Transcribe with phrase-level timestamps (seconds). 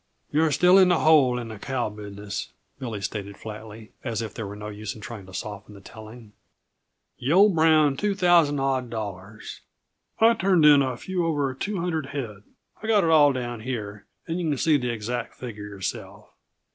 [0.31, 4.47] "You're still in the hole on the cow business," Billy stated flatly, as if there
[4.47, 6.31] were no use in trying to soften the telling.
[7.19, 9.61] "Yuh owe Brown two thousand odd dollars.
[10.19, 12.41] I turned in a few over two hundred head
[12.81, 16.31] I've got it all down here, and yuh can see the exact figure yourself.